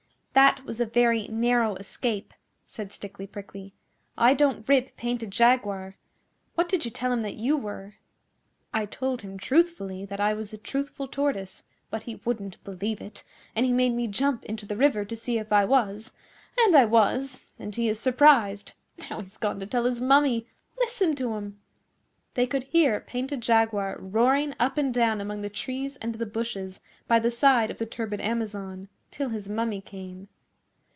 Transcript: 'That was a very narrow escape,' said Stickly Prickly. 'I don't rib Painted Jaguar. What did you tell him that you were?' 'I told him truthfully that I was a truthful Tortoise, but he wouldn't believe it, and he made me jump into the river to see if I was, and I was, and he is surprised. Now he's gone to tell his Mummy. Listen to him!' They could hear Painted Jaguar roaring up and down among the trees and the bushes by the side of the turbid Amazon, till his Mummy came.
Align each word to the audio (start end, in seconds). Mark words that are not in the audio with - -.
'That 0.33 0.63
was 0.63 0.79
a 0.79 0.85
very 0.85 1.27
narrow 1.27 1.75
escape,' 1.75 2.33
said 2.65 2.89
Stickly 2.89 3.27
Prickly. 3.27 3.73
'I 4.17 4.33
don't 4.35 4.69
rib 4.69 4.87
Painted 4.95 5.29
Jaguar. 5.29 5.97
What 6.55 6.69
did 6.69 6.85
you 6.85 6.89
tell 6.89 7.11
him 7.11 7.21
that 7.23 7.35
you 7.35 7.57
were?' 7.57 7.95
'I 8.73 8.85
told 8.87 9.23
him 9.23 9.37
truthfully 9.37 10.05
that 10.05 10.21
I 10.21 10.33
was 10.33 10.53
a 10.53 10.57
truthful 10.57 11.09
Tortoise, 11.09 11.63
but 11.89 12.03
he 12.03 12.21
wouldn't 12.23 12.63
believe 12.63 13.01
it, 13.01 13.25
and 13.57 13.65
he 13.65 13.73
made 13.73 13.91
me 13.93 14.07
jump 14.07 14.45
into 14.45 14.65
the 14.65 14.77
river 14.77 15.03
to 15.03 15.17
see 15.17 15.37
if 15.37 15.51
I 15.51 15.65
was, 15.65 16.13
and 16.57 16.77
I 16.77 16.85
was, 16.85 17.41
and 17.59 17.75
he 17.75 17.89
is 17.89 17.99
surprised. 17.99 18.71
Now 19.09 19.19
he's 19.19 19.37
gone 19.37 19.59
to 19.59 19.67
tell 19.67 19.83
his 19.83 19.99
Mummy. 19.99 20.47
Listen 20.79 21.13
to 21.17 21.33
him!' 21.35 21.59
They 22.35 22.47
could 22.47 22.63
hear 22.63 23.01
Painted 23.01 23.41
Jaguar 23.41 23.97
roaring 23.99 24.55
up 24.61 24.77
and 24.77 24.93
down 24.93 25.19
among 25.19 25.41
the 25.41 25.49
trees 25.49 25.97
and 25.97 26.15
the 26.15 26.25
bushes 26.25 26.79
by 27.05 27.19
the 27.19 27.31
side 27.31 27.69
of 27.69 27.79
the 27.79 27.85
turbid 27.85 28.21
Amazon, 28.21 28.87
till 29.11 29.27
his 29.27 29.49
Mummy 29.49 29.81
came. 29.81 30.25